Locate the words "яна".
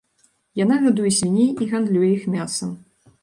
0.59-0.77